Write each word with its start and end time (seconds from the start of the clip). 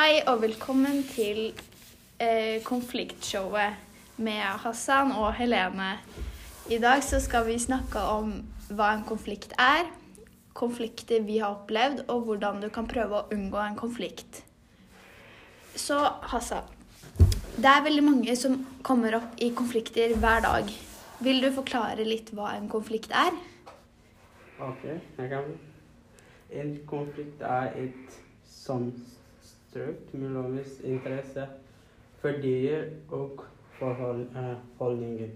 Hei 0.00 0.22
og 0.30 0.38
velkommen 0.40 1.02
til 1.04 1.50
eh, 2.24 2.62
konfliktshowet 2.64 4.16
med 4.16 4.40
Hassan 4.62 5.10
og 5.12 5.34
Helene. 5.36 5.90
I 6.72 6.78
dag 6.80 7.02
så 7.04 7.18
skal 7.20 7.44
vi 7.44 7.58
snakke 7.60 8.00
om 8.08 8.30
hva 8.70 8.94
en 8.94 9.04
konflikt 9.04 9.52
er, 9.60 9.90
konflikter 10.56 11.20
vi 11.26 11.36
har 11.42 11.58
opplevd, 11.58 12.06
og 12.08 12.30
hvordan 12.30 12.62
du 12.64 12.70
kan 12.72 12.88
prøve 12.88 13.18
å 13.18 13.36
unngå 13.36 13.60
en 13.60 13.76
konflikt. 13.76 14.40
Så 15.76 16.00
Hassan, 16.32 16.64
det 17.60 17.68
er 17.68 17.84
veldig 17.90 18.06
mange 18.08 18.40
som 18.40 18.56
kommer 18.80 19.20
opp 19.20 19.36
i 19.36 19.52
konflikter 19.52 20.16
hver 20.16 20.40
dag. 20.48 20.74
Vil 21.20 21.44
du 21.44 21.50
forklare 21.60 22.08
litt 22.08 22.32
hva 22.32 22.54
en 22.56 22.72
konflikt 22.72 23.12
er? 23.12 23.36
Ok, 24.64 24.88
jeg 24.88 25.36
kan. 25.36 25.56
En 26.48 26.76
konflikt 26.88 27.44
er 27.44 27.74
et 27.84 28.20
sammenstøt 29.70 30.14
mellom 30.14 30.58
interesse, 30.84 31.46
verdier 32.22 32.84
og 33.10 33.44
forhold, 33.78 34.26
eh. 34.36 35.30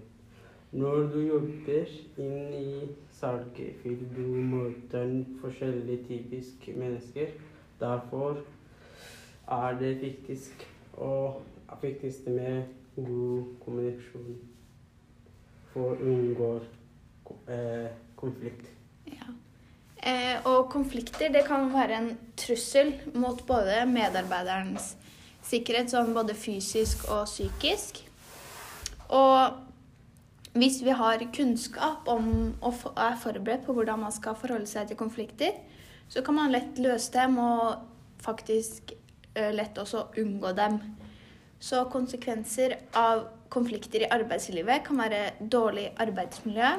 Når 0.71 0.95
du 0.95 1.19
jobber 1.19 1.85
inn 2.17 2.53
i 2.53 2.87
salget, 3.11 3.83
vil 3.83 4.01
du 4.15 4.21
møte 4.21 5.25
forskjellige 5.41 6.03
typiske 6.07 6.73
mennesker. 6.75 7.27
Derfor 7.79 8.37
er 9.47 9.79
det 9.79 10.01
viktigst, 10.01 10.67
viktigst 11.81 12.27
med 12.27 12.63
god 12.95 13.43
kommunikasjon 13.63 14.35
for 15.71 15.95
å 15.95 16.11
unngå 16.11 16.51
eh, 17.47 17.91
konflikt. 18.15 18.67
Ja. 19.07 19.31
Eh, 20.05 20.37
og 20.45 20.69
konflikter 20.69 21.31
det 21.31 21.45
kan 21.47 21.71
være 21.73 21.97
en 21.97 22.17
trussel 22.45 22.93
mot 23.17 23.41
både 23.47 23.83
medarbeiderens 23.89 24.93
sikkerhet, 25.45 25.91
sånn 25.91 26.13
både 26.15 26.35
fysisk 26.37 27.07
og 27.11 27.25
psykisk. 27.29 28.01
Og 29.13 29.61
hvis 30.55 30.79
vi 30.85 30.93
har 30.95 31.23
kunnskap 31.35 32.07
om 32.09 32.29
og 32.63 32.85
er 32.95 33.17
forberedt 33.21 33.65
på 33.65 33.75
hvordan 33.75 34.05
man 34.05 34.13
skal 34.15 34.37
forholde 34.39 34.69
seg 34.69 34.89
til 34.89 34.99
konflikter, 34.99 35.57
så 36.09 36.21
kan 36.23 36.37
man 36.37 36.53
lett 36.53 36.79
løse 36.81 37.11
dem 37.13 37.37
og 37.41 37.81
faktisk 38.23 38.93
eh, 39.35 39.51
lett 39.53 39.77
også 39.77 40.07
unngå 40.21 40.53
dem. 40.57 40.79
Så 41.59 41.85
konsekvenser 41.91 42.77
av 42.97 43.25
konflikter 43.53 44.05
i 44.05 44.11
arbeidslivet 44.11 44.85
kan 44.85 44.99
være 44.99 45.35
dårlig 45.39 45.89
arbeidsmiljø, 46.01 46.71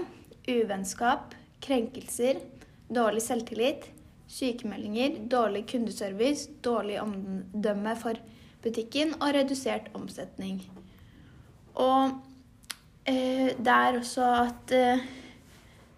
uvennskap, 0.46 1.34
krenkelser, 1.62 2.41
dårlig 2.88 3.22
selvtillit, 3.24 3.88
sykemeldinger, 4.28 5.20
dårlig 5.30 5.66
kundeservice, 5.70 6.50
dårlig 6.64 7.00
omdømme 7.02 7.94
for 8.00 8.19
butikken 8.62 9.14
og 9.20 9.34
redusert 9.36 9.91
omsetning. 9.94 10.60
Og 11.74 12.16
eh, 13.06 13.52
det 13.58 13.77
er 13.77 14.00
også 14.00 14.27
at 14.41 14.74
eh, 14.74 15.06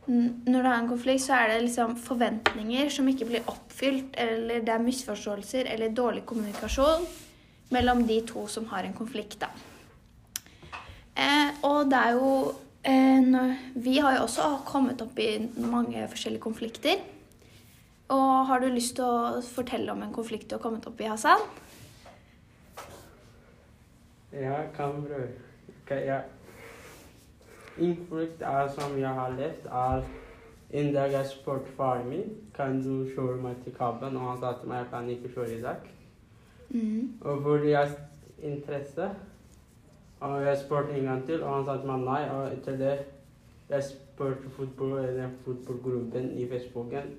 når 0.09 0.62
det 0.62 0.71
er 0.73 0.75
en 0.75 0.91
konflikt, 0.91 1.23
så 1.25 1.39
er 1.39 1.53
det 1.53 1.62
liksom 1.67 1.97
forventninger 2.01 2.89
som 2.93 3.09
ikke 3.09 3.29
blir 3.29 3.49
oppfylt, 3.49 4.15
eller 4.17 4.62
det 4.65 4.75
er 4.75 4.84
misforståelser 4.84 5.69
eller 5.73 5.97
dårlig 5.97 6.25
kommunikasjon 6.27 7.05
mellom 7.71 8.06
de 8.09 8.23
to 8.29 8.47
som 8.49 8.65
har 8.71 8.84
en 8.84 8.97
konflikt, 8.97 9.43
da. 9.43 9.53
Eh, 11.19 11.53
og 11.67 11.91
det 11.91 11.99
er 11.99 12.17
jo 12.17 12.33
Eh, 12.89 13.21
når, 13.21 13.56
vi 13.75 13.99
har 13.99 14.17
jo 14.17 14.25
også 14.25 14.49
kommet 14.67 15.01
opp 15.03 15.19
i 15.19 15.34
mange 15.59 16.06
forskjellige 16.09 16.43
konflikter. 16.43 17.01
Og 18.09 18.47
har 18.48 18.61
du 18.61 18.69
lyst 18.73 18.97
til 18.97 19.05
å 19.05 19.42
fortelle 19.45 19.92
om 19.92 20.03
en 20.05 20.14
konflikt 20.14 20.48
du 20.48 20.56
har 20.56 20.62
kommet 20.62 20.87
opp 20.89 21.01
i, 21.01 21.09
Hassan? 21.11 21.45
Ja, 24.33 24.62
kan 24.77 25.03
prøve. 25.05 25.28
Okay, 25.83 26.06
ja. 26.09 26.23
Konflikt 27.77 28.42
er 28.42 28.73
som 28.75 28.97
jeg 28.99 29.12
har 29.21 29.37
lest, 29.37 29.69
er 29.69 30.09
en 30.78 30.93
dag 30.93 31.12
jeg 31.12 31.31
spurte 31.31 31.72
faren 31.77 32.09
min 32.10 32.27
kan 32.56 32.81
du 32.83 33.09
kjøre 33.15 33.38
meg 33.41 33.60
til 33.65 33.72
Kabben, 33.77 34.16
og 34.16 34.33
han 34.33 34.41
sa 34.43 34.53
til 34.59 34.69
meg 34.69 34.83
jeg 34.83 34.91
kan 34.91 35.09
ikke 35.12 35.33
kjøre 35.37 35.54
i 35.56 35.62
dag. 35.62 35.88
Mm. 36.69 37.15
Og 37.21 37.43
fordi 37.43 37.71
jeg 37.72 37.94
interesse 38.44 39.09
og 40.21 40.43
jeg 40.43 40.59
spurte 40.59 40.99
en 40.99 41.04
gang 41.04 41.27
til, 41.27 41.43
og 41.43 41.54
han 41.54 41.65
sa 41.65 41.77
til 41.78 41.91
meg 41.91 42.04
nei. 42.04 42.22
Og 42.34 42.53
etter 42.53 42.77
det 42.81 42.94
jeg 43.69 43.84
spurte 43.87 44.50
fotball, 44.56 44.99
eller 45.04 45.34
fotballgruppen 45.44 46.31
i 46.38 46.49
Facebooken, 46.50 47.15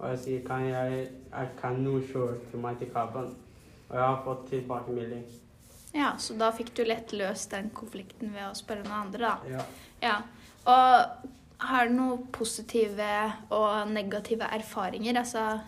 og 0.00 0.08
jeg 0.14 0.18
sier 0.24 0.42
kan 0.46 0.64
jeg, 0.64 1.06
jeg 1.30 1.48
kan 1.60 1.76
nå 1.84 1.98
kjøre 2.10 2.38
til 2.50 2.60
meg 2.62 2.78
til 2.80 2.90
Kabben. 2.94 3.34
Og 3.90 3.96
jeg 3.96 4.04
har 4.06 4.20
fått 4.24 4.46
tilbakemelding. 4.50 5.24
Ja, 5.94 6.12
så 6.22 6.36
da 6.38 6.50
fikk 6.54 6.70
du 6.78 6.84
lett 6.86 7.12
løst 7.12 7.50
den 7.50 7.70
konflikten 7.74 8.30
ved 8.32 8.46
å 8.46 8.54
spørre 8.54 8.84
noen 8.86 9.00
andre, 9.08 9.18
da. 9.18 9.34
Ja. 9.50 9.64
Ja. 10.00 10.16
Og 10.70 11.26
har 11.66 11.88
du 11.90 11.96
noen 11.96 12.26
positive 12.32 13.08
og 13.52 13.90
negative 13.90 14.46
erfaringer? 14.54 15.18
Altså 15.20 15.58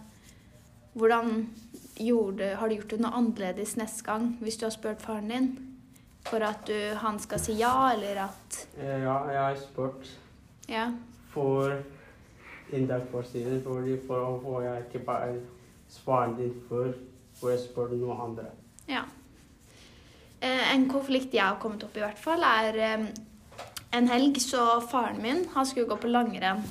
hvordan 0.95 1.49
gjorde, 1.97 2.55
har 2.57 2.69
du 2.69 2.75
gjort 2.79 2.91
det 2.95 3.01
noe 3.03 3.17
annerledes 3.19 3.75
neste 3.81 4.05
gang 4.07 4.31
hvis 4.41 4.59
du 4.61 4.67
har 4.69 4.75
spurt 4.75 5.03
faren 5.05 5.29
din? 5.33 5.51
For 6.29 6.45
at 6.47 6.63
du, 6.69 6.77
han 7.03 7.19
skal 7.19 7.41
si 7.43 7.57
ja, 7.59 7.75
eller 7.97 8.21
at 8.29 8.61
Eh, 8.79 9.01
Ja, 9.03 9.17
jeg 9.29 9.41
har 9.43 9.57
spurt 9.59 10.07
Ja. 10.69 10.87
for 11.33 11.83
en 12.73 12.87
dag 12.87 13.03
for 13.11 13.23
for 14.07 14.19
å 14.19 14.41
få 14.43 14.63
jeg 14.65 14.85
tilbake 14.93 15.41
svaret 15.89 16.39
ditt 16.39 16.63
før, 16.69 16.93
hvor 17.41 17.51
jeg 17.51 17.61
spør 17.61 17.97
noen 17.97 18.21
andre. 18.21 18.47
ja. 18.89 19.03
Eh, 20.41 20.75
En 20.75 20.89
konflikt 20.89 21.35
jeg 21.35 21.45
har 21.45 21.59
kommet 21.61 21.85
opp 21.85 21.97
i, 21.97 22.01
hvert 22.01 22.19
fall, 22.19 22.43
er 22.43 22.77
eh, 22.77 23.07
en 23.93 24.09
helg 24.09 24.41
så 24.41 24.81
faren 24.81 25.21
min 25.23 25.45
han 25.55 25.67
skulle 25.67 25.87
gå 25.87 25.97
på 25.97 26.09
langrenn. 26.11 26.65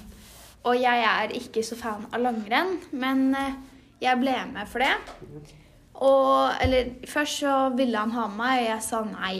Og 0.63 0.75
jeg 0.77 1.05
er 1.07 1.31
ikke 1.37 1.63
så 1.63 1.75
fan 1.75 2.05
av 2.13 2.21
langrenn, 2.21 2.79
men 2.91 3.35
eh, 3.35 3.53
jeg 4.01 4.19
ble 4.19 4.35
med 4.51 4.67
for 4.67 4.79
det. 4.79 4.93
Og 6.01 6.51
eller 6.61 6.91
først 7.07 7.43
så 7.43 7.55
ville 7.77 7.97
han 7.97 8.11
ha 8.11 8.27
meg, 8.27 8.63
og 8.63 8.69
jeg 8.71 8.81
sa 8.81 9.03
nei. 9.05 9.35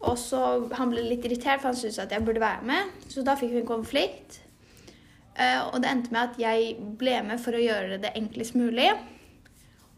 Og 0.00 0.16
så 0.18 0.68
Han 0.76 0.90
ble 0.92 1.02
litt 1.04 1.24
irritert, 1.24 1.60
for 1.60 1.68
han 1.72 1.76
syntes 1.76 1.98
at 1.98 2.12
jeg 2.12 2.24
burde 2.24 2.40
være 2.40 2.64
med. 2.64 2.94
Så 3.08 3.24
da 3.24 3.34
fikk 3.36 3.52
vi 3.52 3.60
en 3.60 3.66
konflikt. 3.68 4.40
Eh, 5.40 5.60
og 5.64 5.80
det 5.80 5.88
endte 5.90 6.12
med 6.12 6.28
at 6.28 6.40
jeg 6.40 6.76
ble 7.00 7.16
med 7.24 7.40
for 7.40 7.56
å 7.56 7.62
gjøre 7.62 8.00
det 8.02 8.12
enklest 8.18 8.56
mulig. 8.58 8.90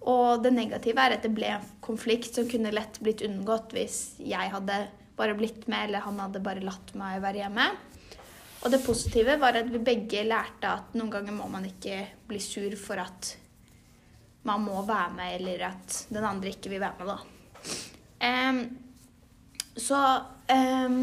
Og 0.08 0.42
det 0.42 0.54
negative 0.54 1.02
er 1.02 1.16
at 1.16 1.26
det 1.26 1.34
ble 1.34 1.50
en 1.56 1.70
konflikt 1.82 2.38
som 2.38 2.48
kunne 2.50 2.74
lett 2.74 2.98
blitt 3.02 3.22
unngått 3.26 3.74
hvis 3.74 3.98
jeg 4.22 4.50
hadde 4.54 4.84
bare 5.18 5.36
blitt 5.38 5.66
med, 5.70 5.88
eller 5.88 6.06
han 6.06 6.18
hadde 6.22 6.42
bare 6.42 6.64
latt 6.64 6.94
meg 6.98 7.20
være 7.22 7.44
hjemme. 7.44 7.68
Og 8.62 8.70
det 8.70 8.82
positive 8.84 9.36
var 9.42 9.58
at 9.58 9.70
vi 9.70 9.82
begge 9.82 10.22
lærte 10.26 10.70
at 10.70 10.94
noen 10.94 11.10
ganger 11.10 11.34
må 11.34 11.48
man 11.50 11.66
ikke 11.66 11.98
bli 12.30 12.38
sur 12.42 12.74
for 12.78 13.02
at 13.02 13.34
man 14.46 14.62
må 14.64 14.80
være 14.86 15.10
med, 15.14 15.34
eller 15.38 15.66
at 15.68 15.98
den 16.10 16.26
andre 16.26 16.50
ikke 16.50 16.70
vil 16.72 16.82
være 16.82 16.98
med, 16.98 17.10
da. 17.12 17.18
Um, 18.22 18.60
så 19.78 19.98
um, 20.50 20.96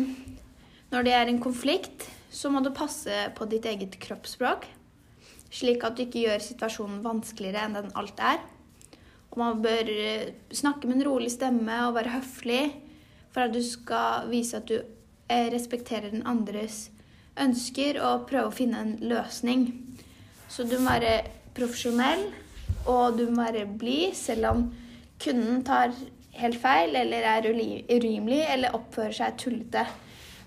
når 0.91 1.07
det 1.07 1.13
er 1.15 1.31
en 1.31 1.41
konflikt, 1.43 2.07
så 2.29 2.51
må 2.53 2.61
du 2.61 2.69
passe 2.75 3.25
på 3.37 3.47
ditt 3.49 3.65
eget 3.69 3.97
kroppsspråk, 4.01 4.67
slik 5.49 5.83
at 5.85 5.97
du 5.97 6.05
ikke 6.05 6.27
gjør 6.27 6.45
situasjonen 6.45 7.01
vanskeligere 7.05 7.65
enn 7.65 7.77
den 7.79 7.91
alt 7.97 8.21
er. 8.21 8.41
Og 9.29 9.41
man 9.41 9.63
bør 9.63 9.89
eh, 9.89 10.31
snakke 10.53 10.89
med 10.89 10.99
en 10.99 11.07
rolig 11.09 11.31
stemme 11.33 11.75
og 11.87 11.95
være 11.97 12.15
høflig 12.17 12.63
for 13.33 13.45
at 13.45 13.53
du 13.53 13.61
skal 13.65 14.29
vise 14.29 14.57
at 14.57 14.69
du 14.69 14.77
eh, 14.79 15.49
respekterer 15.53 16.13
den 16.13 16.25
andres 16.29 16.87
ønsker 17.39 18.01
og 18.03 18.27
prøve 18.29 18.49
å 18.49 18.55
finne 18.55 18.83
en 18.83 18.95
løsning. 19.09 19.69
Så 20.49 20.65
du 20.65 20.77
må 20.79 20.89
være 20.89 21.21
profesjonell, 21.57 22.29
og 22.89 23.17
du 23.19 23.27
må 23.29 23.45
være 23.45 23.67
blid 23.79 24.15
selv 24.17 24.49
om 24.49 24.63
kunden 25.21 25.63
tar 25.67 25.93
helt 26.39 26.59
feil 26.61 26.95
eller 26.95 27.25
er 27.27 27.49
urimelig 27.51 28.43
eller 28.47 28.75
oppfører 28.77 29.17
seg 29.17 29.37
tullete. 29.41 29.85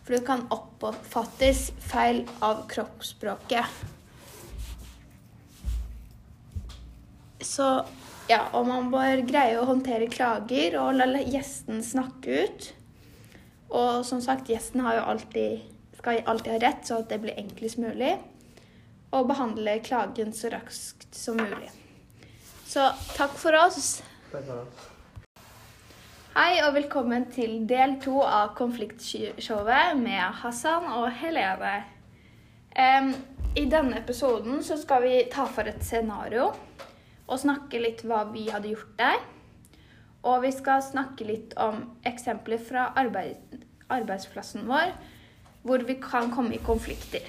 For 0.03 0.17
det 0.17 0.25
kan 0.27 0.47
oppfattes 0.51 1.71
feil 1.79 2.25
av 2.43 2.65
kroppsspråket. 2.71 3.83
Så 7.43 7.69
ja, 8.31 8.45
og 8.55 8.67
man 8.69 8.91
bør 8.93 9.25
greie 9.27 9.59
å 9.59 9.67
håndtere 9.69 10.11
klager 10.11 10.79
og 10.81 10.95
la 10.99 11.07
gjesten 11.23 11.83
snakke 11.87 12.45
ut. 12.47 12.69
Og 13.73 14.05
som 14.07 14.21
sagt, 14.23 14.51
gjesten 14.53 14.85
alltid, 14.87 15.63
skal 15.99 16.23
alltid 16.29 16.57
ha 16.57 16.61
rett, 16.67 16.87
så 16.87 17.01
det 17.09 17.23
blir 17.23 17.39
enklest 17.41 17.81
mulig. 17.83 18.15
Og 19.13 19.29
behandle 19.29 19.79
klagen 19.85 20.33
så 20.37 20.53
raskt 20.53 21.11
som 21.17 21.41
mulig. 21.41 21.71
Så 22.69 22.89
takk 23.17 23.37
for 23.37 23.57
oss. 23.59 24.01
Takk 24.33 24.49
for 24.49 24.65
oss. 24.65 24.92
Hei 26.33 26.63
og 26.65 26.71
velkommen 26.73 27.27
til 27.29 27.67
del 27.69 27.99
to 28.01 28.23
av 28.25 28.55
konfliktshowet 28.57 29.99
med 29.99 30.39
Hassan 30.39 30.87
og 30.97 31.11
Helene. 31.21 31.73
Um, 32.73 33.11
I 33.53 33.67
denne 33.69 33.99
episoden 33.99 34.63
så 34.65 34.79
skal 34.81 35.05
vi 35.05 35.19
ta 35.29 35.45
for 35.45 35.69
et 35.69 35.85
scenario 35.85 36.47
og 37.27 37.43
snakke 37.43 37.83
litt 37.85 38.01
hva 38.09 38.23
vi 38.31 38.47
hadde 38.49 38.73
gjort 38.73 38.95
der. 38.97 39.21
Og 40.25 40.41
vi 40.47 40.55
skal 40.57 40.81
snakke 40.87 41.29
litt 41.29 41.53
om 41.61 41.85
eksempler 42.09 42.65
fra 42.65 42.87
arbeid, 42.97 43.61
arbeidsplassen 43.93 44.65
vår 44.73 44.97
hvor 45.69 45.85
vi 45.85 46.01
kan 46.01 46.33
komme 46.33 46.57
i 46.57 46.65
konflikter. 46.65 47.29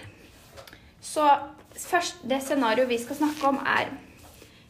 Så 1.03 1.27
først, 1.75 2.23
det 2.23 2.39
scenarioet 2.47 2.95
vi 2.95 3.03
skal 3.03 3.19
snakke 3.19 3.51
om, 3.51 3.59
er 3.67 3.91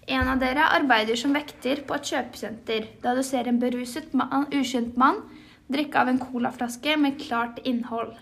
en 0.07 0.27
av 0.27 0.41
dere 0.41 0.65
arbeider 0.75 1.15
som 1.19 1.35
vekter 1.35 1.83
på 1.87 1.95
et 1.95 2.09
kjøpesenter 2.11 2.89
da 3.03 3.13
du 3.15 3.23
ser 3.23 3.47
en 3.47 3.59
beruset 3.61 4.13
man, 4.17 4.47
ukjent 4.51 4.97
mann 4.99 5.21
drikke 5.71 5.99
av 5.99 6.11
en 6.11 6.19
colaflaske 6.19 6.95
med 6.99 7.19
klart 7.21 7.59
innhold. 7.63 8.13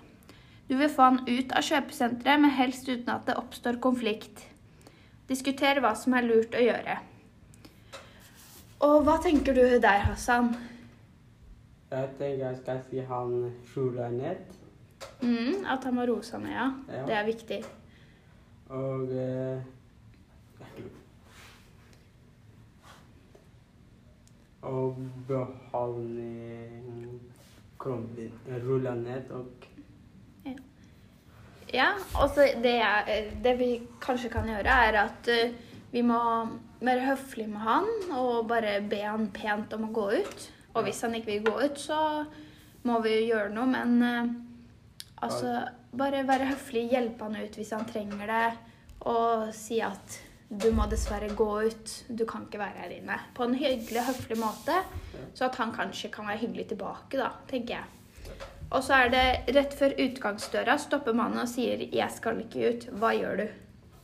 Du 0.69 0.77
vil 0.77 0.89
få 0.89 1.09
han 1.09 1.21
ut 1.27 1.51
av 1.51 1.65
kjøpesenteret, 1.67 2.39
men 2.39 2.53
helst 2.55 2.87
uten 2.87 3.09
at 3.11 3.25
det 3.27 3.35
oppstår 3.39 3.81
konflikt. 3.83 4.45
Diskuter 5.27 5.81
hva 5.83 5.93
som 5.99 6.15
er 6.15 6.27
lurt 6.27 6.55
å 6.55 6.63
gjøre. 6.63 6.99
Og 8.87 9.01
hva 9.05 9.17
tenker 9.21 9.57
du 9.57 9.65
der, 9.83 10.05
Hassan? 10.07 10.53
Jeg 11.91 12.07
tenker 12.17 12.45
jeg 12.45 12.61
skal 12.61 12.79
si 12.87 13.03
han 13.09 13.35
skjuler 13.73 14.15
ned. 14.15 14.57
Mm, 15.21 15.65
at 15.69 15.83
han 15.83 15.97
må 15.97 16.07
roe 16.07 16.23
seg 16.23 16.45
ned, 16.45 16.55
ja. 16.55 16.71
Ja. 16.87 17.03
Det 17.09 17.17
er 17.19 17.27
viktig. 17.27 17.59
Og 18.71 19.11
eh, 19.11 19.59
Og 24.71 24.97
behandling 25.27 27.19
krumpen 27.81 28.61
rulle 28.67 28.95
ned 29.01 29.33
og 29.35 29.67
Ja, 31.71 31.93
og 32.19 32.33
så 32.35 32.49
det, 32.59 32.79
det 33.43 33.53
vi 33.59 33.69
kanskje 34.03 34.29
kan 34.33 34.49
gjøre, 34.49 34.73
er 34.89 34.97
at 35.05 35.27
eh, 35.31 35.53
vi 35.93 36.01
må 36.03 36.19
være 36.83 37.05
høflige 37.05 37.47
med 37.47 37.63
han 37.63 37.87
og 38.11 38.49
bare 38.49 38.81
be 38.91 38.99
han 39.05 39.29
pent 39.31 39.71
om 39.77 39.85
å 39.87 39.93
gå 39.95 40.07
ut. 40.19 40.43
Og 40.73 40.83
hvis 40.83 40.99
han 41.05 41.15
ikke 41.15 41.29
vil 41.29 41.45
gå 41.47 41.53
ut, 41.61 41.79
så 41.79 42.25
må 42.83 42.99
vi 43.05 43.13
jo 43.15 43.29
gjøre 43.29 43.53
noe, 43.55 43.69
men 43.71 44.01
eh, 44.07 44.33
altså 45.21 45.61
Bare 45.91 46.21
være 46.23 46.45
høflig, 46.53 46.85
hjelpe 46.87 47.27
han 47.27 47.33
ut 47.35 47.55
hvis 47.59 47.73
han 47.75 47.81
trenger 47.83 48.29
det, 48.29 48.45
og 49.11 49.49
si 49.51 49.81
at 49.83 50.13
du 50.51 50.67
må 50.75 50.83
dessverre 50.91 51.29
gå 51.35 51.47
ut, 51.63 51.91
du 52.09 52.25
kan 52.27 52.43
ikke 52.43 52.59
være 52.59 52.83
her 52.83 52.93
inne. 52.97 53.15
På 53.35 53.45
en 53.47 53.55
hyggelig, 53.55 54.03
høflig 54.09 54.37
måte, 54.39 54.81
så 55.33 55.47
at 55.47 55.55
han 55.61 55.71
kanskje 55.71 56.11
kan 56.11 56.27
være 56.27 56.41
hyggelig 56.43 56.67
tilbake, 56.73 57.15
da, 57.15 57.29
tenker 57.47 57.77
jeg. 57.77 58.35
Og 58.71 58.83
så 58.83 58.97
er 59.03 59.11
det 59.11 59.55
rett 59.55 59.73
før 59.75 59.95
utgangsdøra 59.99 60.77
stopper 60.79 61.15
mannen 61.15 61.43
og 61.43 61.49
sier 61.49 61.79
'jeg 61.91 62.11
skal 62.11 62.39
ikke 62.39 62.69
ut'. 62.69 62.89
Hva 62.99 63.11
gjør 63.15 63.37
du? 63.37 63.47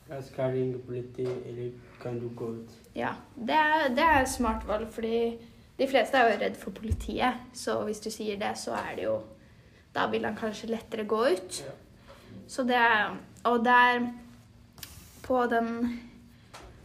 Jeg 0.10 0.24
skal 0.24 0.52
ringe 0.52 0.80
politiet, 0.80 1.48
eller 1.48 1.72
kan 2.02 2.20
du 2.20 2.30
gå 2.30 2.46
ut? 2.46 2.72
Ja, 2.96 3.14
det 3.36 3.56
er, 3.56 3.88
det 3.90 4.04
er 4.04 4.26
smart 4.26 4.68
valg, 4.68 4.88
fordi 4.92 5.38
de 5.80 5.88
fleste 5.88 6.18
er 6.18 6.32
jo 6.32 6.46
redd 6.46 6.56
for 6.56 6.72
politiet. 6.72 7.34
Så 7.54 7.84
hvis 7.84 8.00
du 8.00 8.10
sier 8.10 8.40
det, 8.40 8.58
så 8.58 8.72
er 8.72 8.96
det 8.96 9.04
jo 9.04 9.22
Da 9.96 10.08
vil 10.08 10.26
han 10.26 10.36
kanskje 10.36 10.68
lettere 10.70 11.08
gå 11.08 11.26
ut. 11.32 11.64
Så 12.48 12.64
det 12.64 12.76
er 12.76 13.18
Og 13.44 13.66
det 13.66 13.74
er 13.74 14.14
på 15.24 15.46
den 15.46 16.00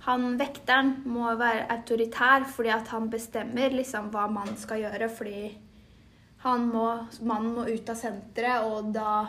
Han 0.07 0.35
vekteren 0.39 0.97
må 1.07 1.31
være 1.39 1.69
autoritær 1.71 2.47
fordi 2.51 2.73
at 2.75 2.91
han 2.91 3.07
bestemmer 3.11 3.75
liksom 3.75 4.11
hva 4.15 4.27
man 4.31 4.57
skal 4.59 4.83
gjøre, 4.83 5.09
fordi 5.15 5.53
han 6.43 6.67
må, 6.73 6.87
mannen 7.23 7.53
må 7.55 7.69
ut 7.71 7.91
av 7.93 7.99
senteret, 8.01 8.67
og 8.67 8.91
da 8.95 9.29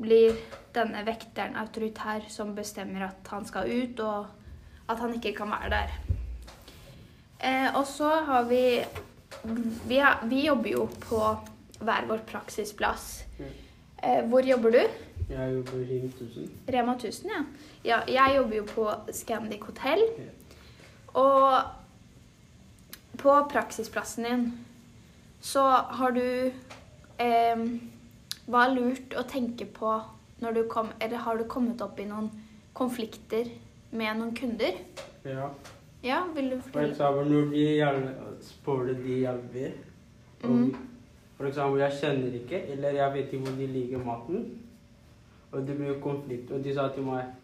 blir 0.00 0.36
denne 0.76 1.00
vekteren 1.06 1.56
autoritær 1.60 2.26
som 2.32 2.52
bestemmer 2.56 3.06
at 3.08 3.32
han 3.32 3.48
skal 3.48 3.72
ut, 3.72 4.02
og 4.04 4.90
at 4.90 5.00
han 5.00 5.16
ikke 5.16 5.32
kan 5.38 5.52
være 5.52 5.72
der. 5.72 5.96
Eh, 7.40 7.68
og 7.72 7.86
så 7.88 8.10
har 8.28 8.44
vi 8.50 8.64
vi, 9.88 9.98
har, 9.98 10.20
vi 10.28 10.44
jobber 10.46 10.70
jo 10.74 10.86
på 11.00 11.20
hver 11.80 12.08
vår 12.08 12.24
praksisplass. 12.28 13.22
Mm. 13.38 13.52
Eh, 14.02 14.24
hvor 14.28 14.44
jobber 14.44 14.76
du? 14.76 14.82
Jeg 15.30 15.54
jobber 15.54 15.78
i 15.78 15.84
Rema 15.86 16.08
1000. 16.10 16.48
Rema 16.74 16.94
1000, 16.96 17.30
ja. 17.30 17.40
ja. 17.84 17.98
Jeg 18.08 18.36
jobber 18.36 18.56
jo 18.56 18.64
på 18.74 18.86
Scandic 19.14 19.62
hotell. 19.68 20.02
Og 21.14 21.62
på 23.20 23.34
praksisplassen 23.52 24.24
din 24.26 24.44
så 25.40 25.62
har 25.98 26.12
du 26.14 26.22
eh, 27.20 27.62
Hva 28.50 28.62
er 28.66 28.74
lurt 28.76 29.14
å 29.16 29.24
tenke 29.28 29.66
på 29.66 29.92
når 30.40 30.54
du 30.56 30.60
kom 30.68 30.90
Eller 31.00 31.22
har 31.24 31.38
du 31.40 31.44
kommet 31.48 31.80
opp 31.84 31.98
i 32.00 32.06
noen 32.08 32.28
konflikter 32.76 33.48
med 33.90 34.18
noen 34.20 34.34
kunder? 34.36 34.76
Ja. 35.24 35.48
Ja, 36.02 36.22
vil 36.34 36.50
du 36.52 36.56
For 36.60 36.70
fortelle? 36.70 36.92
eksempel 36.94 37.32
når 37.32 37.48
de 37.52 37.64
gjerne 37.76 38.12
spør 38.44 38.92
de 38.94 39.16
hjelper. 39.20 39.72
Mm. 40.44 40.70
For 41.36 41.48
eksempel 41.50 41.82
jeg 41.82 41.98
kjenner 42.00 42.36
ikke, 42.38 42.60
eller 42.72 42.96
jeg 42.96 43.12
vet 43.16 43.34
ikke 43.34 43.44
hvor 43.44 43.58
de 43.58 43.66
liker 43.74 44.04
maten. 44.06 44.46
Og 45.52 45.66
det 45.66 45.76
blir 45.76 46.00
konflikt. 46.02 46.50
Og 46.50 46.64
de 46.64 46.74
sa 46.74 46.88
til 46.94 47.06
meg 47.06 47.36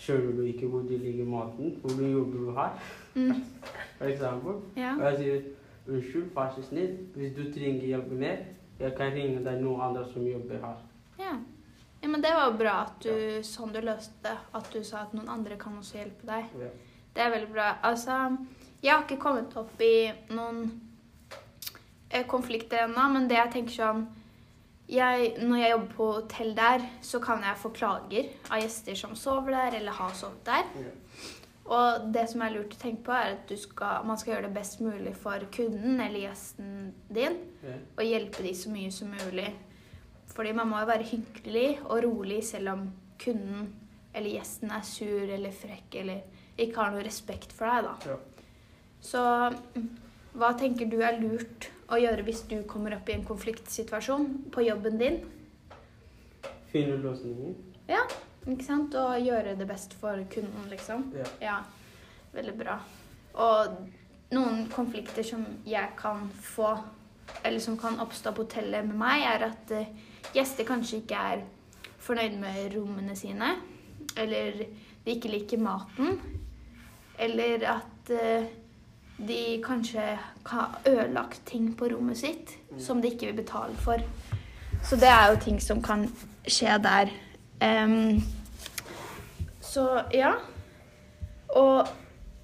Skjønner 0.00 0.36
du 0.36 0.42
ikke 0.44 0.66
hvor 0.68 0.82
de 0.88 0.96
ligger 0.98 1.24
maten? 1.24 1.76
Hvor 1.80 2.02
jobber 2.04 2.38
du 2.38 2.50
her? 2.56 2.74
Mm. 3.14 3.42
For 3.98 4.04
eksempel. 4.08 4.58
Ja. 4.76 4.94
Og 4.96 5.04
jeg 5.04 5.16
sier 5.18 5.94
unnskyld, 5.94 6.26
vær 6.34 6.50
så 6.56 6.64
snill. 6.64 6.98
Hvis 7.14 7.32
du 7.36 7.46
trenger 7.52 7.86
hjelp 7.86 8.12
mer, 8.20 8.42
jeg 8.80 8.94
kan 8.96 9.12
ringe 9.16 9.40
deg 9.44 9.62
noen 9.62 9.80
andre 9.88 10.04
som 10.12 10.26
jobber 10.26 10.60
her. 10.64 10.76
Ja. 11.20 11.32
ja, 12.02 12.08
men 12.08 12.24
det 12.24 12.32
var 12.36 12.50
jo 12.50 12.58
bra 12.60 12.76
at 12.84 13.00
du, 13.04 13.40
sånn 13.44 13.72
du 13.72 13.80
løste 13.84 14.20
det. 14.24 14.36
At 14.56 14.70
du 14.72 14.80
sa 14.84 15.04
at 15.06 15.16
noen 15.16 15.32
andre 15.32 15.56
kan 15.60 15.76
også 15.80 16.00
hjelpe 16.00 16.28
deg. 16.28 16.52
Ja. 16.60 16.70
Det 17.16 17.24
er 17.24 17.34
veldig 17.34 17.52
bra. 17.52 17.72
Altså, 17.84 18.20
jeg 18.82 18.94
har 18.94 19.04
ikke 19.04 19.20
kommet 19.20 19.56
opp 19.60 19.80
i 19.84 20.10
noen 20.32 20.64
eh, 22.08 22.24
konflikter 22.28 22.86
ennå, 22.86 23.08
men 23.16 23.28
det 23.28 23.40
jeg 23.40 23.54
tenker 23.56 23.78
sånn 23.80 24.06
jeg, 24.90 25.34
Når 25.38 25.56
jeg 25.56 25.70
jobber 25.70 25.92
på 25.96 26.06
hotell 26.12 26.54
der, 26.56 26.86
så 27.02 27.20
kan 27.22 27.44
jeg 27.46 27.58
få 27.62 27.70
klager 27.74 28.30
av 28.50 28.62
gjester 28.62 28.98
som 28.98 29.14
sover 29.16 29.54
der, 29.54 29.76
eller 29.80 29.92
har 29.92 30.16
sovet 30.18 30.46
der. 30.46 30.64
Og 31.70 32.06
det 32.14 32.24
som 32.32 32.42
er 32.42 32.54
lurt 32.56 32.74
å 32.74 32.80
tenke 32.80 33.04
på, 33.06 33.14
er 33.14 33.36
at 33.36 33.44
du 33.46 33.54
skal, 33.60 34.02
man 34.06 34.18
skal 34.18 34.34
gjøre 34.34 34.48
det 34.48 34.56
best 34.56 34.80
mulig 34.82 35.12
for 35.14 35.44
kunden 35.54 36.00
eller 36.02 36.24
gjesten 36.24 36.94
din, 37.08 37.36
og 37.96 38.02
hjelpe 38.02 38.42
de 38.42 38.54
så 38.58 38.72
mye 38.72 38.90
som 38.94 39.12
mulig. 39.14 39.46
Fordi 40.34 40.54
man 40.56 40.70
må 40.70 40.80
jo 40.82 40.90
være 40.90 41.06
hyggelig 41.12 41.68
og 41.84 42.02
rolig 42.06 42.40
selv 42.46 42.74
om 42.74 42.88
kunden 43.20 43.68
eller 44.14 44.34
gjesten 44.34 44.72
er 44.74 44.82
sur 44.86 45.30
eller 45.30 45.54
frekk 45.54 45.96
eller 46.02 46.22
ikke 46.60 46.80
har 46.80 46.94
noe 46.94 47.04
respekt 47.06 47.52
for 47.56 47.70
deg, 47.70 47.86
da. 47.86 48.10
Ja. 48.10 48.16
Så 49.00 49.22
mm, 49.76 49.86
hva 50.40 50.50
tenker 50.58 50.90
du 50.90 50.98
er 51.02 51.18
lurt 51.20 51.70
å 51.90 51.98
gjøre 51.98 52.24
hvis 52.26 52.44
du 52.50 52.56
kommer 52.70 52.94
opp 52.96 53.08
i 53.10 53.16
en 53.16 53.26
konfliktsituasjon 53.26 54.26
på 54.54 54.64
jobben 54.66 54.98
din? 55.00 55.20
Finne 56.70 56.98
løsninger. 57.02 57.56
Ja, 57.90 58.04
ikke 58.46 58.66
sant? 58.66 58.94
Og 58.94 59.18
gjøre 59.24 59.56
det 59.58 59.66
best 59.68 59.96
for 60.00 60.20
kunden, 60.32 60.68
liksom. 60.70 61.08
Ja. 61.18 61.26
Ja, 61.42 61.56
veldig 62.34 62.54
bra. 62.60 62.78
Og 63.34 63.74
noen 64.34 64.66
konflikter 64.70 65.26
som 65.26 65.42
jeg 65.66 65.94
kan 65.98 66.28
få, 66.44 66.76
eller 67.42 67.62
som 67.62 67.78
kan 67.78 67.98
oppstå 68.02 68.34
på 68.36 68.46
hotellet 68.46 68.86
med 68.86 68.98
meg, 69.00 69.26
er 69.26 69.48
at 69.50 69.74
eh, 69.74 69.90
gjester 70.36 70.68
kanskje 70.68 71.02
ikke 71.02 71.24
er 71.34 71.44
fornøyd 72.00 72.38
med 72.40 72.76
rommene 72.76 73.16
sine, 73.18 73.56
eller 74.18 74.62
de 75.04 75.16
ikke 75.16 75.32
liker 75.32 75.60
maten, 75.62 76.20
eller 77.20 77.66
at 77.74 78.14
eh, 78.14 78.50
de 79.28 79.60
kanskje 79.64 80.04
har 80.48 80.78
ødelagt 80.88 81.42
ting 81.46 81.72
på 81.76 81.90
rommet 81.92 82.18
sitt 82.20 82.54
som 82.80 83.00
de 83.02 83.10
ikke 83.12 83.30
vil 83.30 83.40
betale 83.42 83.76
for. 83.84 84.02
Så 84.86 84.96
det 84.96 85.10
er 85.10 85.30
jo 85.30 85.40
ting 85.44 85.58
som 85.60 85.82
kan 85.84 86.06
skje 86.48 86.76
der. 86.82 87.10
Um, 87.60 88.22
så 89.60 90.04
ja. 90.14 90.34
Og 91.56 91.88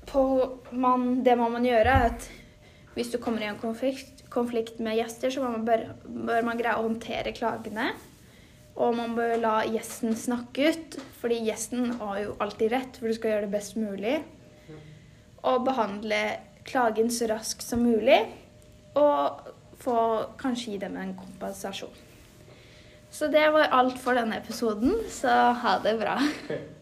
på 0.07 0.25
man, 0.73 1.25
det 1.25 1.37
må 1.39 1.49
man 1.49 1.65
gjøre, 1.65 1.95
er 1.95 2.11
at 2.11 2.29
hvis 2.97 3.13
du 3.13 3.19
kommer 3.21 3.45
i 3.45 3.49
en 3.49 3.61
konflikt, 3.61 4.25
konflikt 4.33 4.81
med 4.81 4.99
gjester, 4.99 5.31
så 5.31 5.45
man 5.45 5.65
bør, 5.67 5.89
bør 6.05 6.45
man 6.47 6.61
greie 6.61 6.77
å 6.77 6.87
håndtere 6.87 7.35
klagene. 7.37 7.91
Og 8.77 8.93
man 8.97 9.15
bør 9.17 9.39
la 9.41 9.55
gjesten 9.65 10.17
snakke 10.17 10.71
ut, 10.73 10.97
fordi 11.21 11.41
gjesten 11.47 11.95
har 12.01 12.19
jo 12.21 12.35
alltid 12.45 12.73
rett, 12.75 12.99
for 12.99 13.09
du 13.09 13.17
skal 13.17 13.33
gjøre 13.33 13.47
det 13.47 13.55
best 13.55 13.79
mulig. 13.81 14.19
Og 15.47 15.65
behandle 15.65 16.21
klagen 16.67 17.11
så 17.13 17.29
raskt 17.31 17.65
som 17.65 17.85
mulig, 17.87 18.19
og 18.97 19.53
få 19.83 19.99
kanskje 20.41 20.75
gi 20.75 20.83
dem 20.87 20.97
en 21.01 21.15
kompensasjon. 21.19 22.03
Så 23.11 23.29
det 23.33 23.47
var 23.55 23.73
alt 23.73 23.99
for 24.03 24.19
denne 24.19 24.41
episoden, 24.43 24.99
så 25.13 25.33
ha 25.63 25.79
det 25.85 25.97
bra. 26.01 26.19